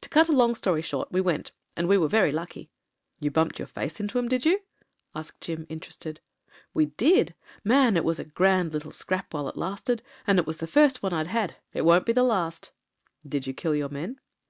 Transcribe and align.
"To 0.00 0.08
cut 0.08 0.30
a 0.30 0.32
long 0.32 0.54
story 0.54 0.80
short, 0.80 1.12
we 1.12 1.20
went. 1.20 1.52
And 1.76 1.86
we 1.86 1.98
were 1.98 2.08
very 2.08 2.32
lucky." 2.32 2.70
"You 3.20 3.30
biunped 3.30 3.58
your 3.58 3.66
face 3.68 4.00
into 4.00 4.16
'em, 4.16 4.26
did 4.26 4.46
you?" 4.46 4.62
asked 5.14 5.42
Jim, 5.42 5.66
interested. 5.68 6.18
"We 6.72 6.86
did. 6.86 7.34
Man, 7.62 7.94
it 7.94 8.02
was 8.02 8.18
a 8.18 8.24
grand 8.24 8.72
little 8.72 8.90
scrap 8.90 9.34
while 9.34 9.50
it 9.50 9.56
lasted, 9.58 10.02
and 10.26 10.38
it 10.38 10.46
was 10.46 10.56
the 10.64 10.66
first 10.66 11.02
one 11.02 11.12
I'd 11.12 11.26
had. 11.26 11.56
It 11.74 11.84
won't 11.84 12.06
be 12.06 12.14
the 12.14 12.22
last" 12.22 12.70
"Did 13.28 13.46
you 13.46 13.52
kill 13.52 13.74
your 13.74 13.90
men 13.90 14.18